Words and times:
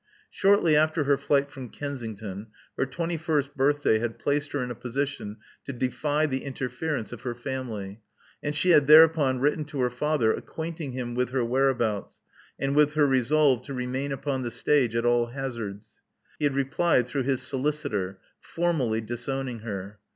Shortly 0.31 0.75
after 0.75 1.03
her 1.03 1.15
flight 1.15 1.51
from 1.51 1.69
Kensington, 1.69 2.47
her 2.75 2.87
twenty 2.87 3.17
first 3.17 3.55
birthday 3.55 3.99
had 3.99 4.17
placed 4.17 4.51
her 4.51 4.63
in 4.63 4.71
a 4.71 4.73
position 4.73 5.37
to 5.65 5.73
defy 5.73 6.25
the 6.25 6.43
interference 6.43 7.11
of 7.13 7.21
her 7.21 7.35
family; 7.35 8.01
and 8.41 8.55
she 8.55 8.71
had 8.71 8.87
thereupon 8.87 9.37
written 9.39 9.63
to 9.65 9.79
her 9.81 9.91
father 9.91 10.33
acquainting 10.33 10.93
him 10.93 11.13
with 11.13 11.29
her 11.29 11.45
where 11.45 11.69
abouts, 11.69 12.19
and 12.57 12.75
with 12.75 12.95
her 12.95 13.05
resolve 13.05 13.61
to 13.65 13.75
remain 13.75 14.11
upon 14.11 14.41
the 14.41 14.49
stage 14.49 14.95
at 14.95 15.05
all 15.05 15.27
hazards. 15.27 15.99
He 16.39 16.45
had 16.45 16.55
replied 16.55 17.07
through 17.07 17.21
his 17.25 17.43
solicitor, 17.43 18.17
formally 18.39 19.01
disowning 19.01 19.59
her. 19.59 19.99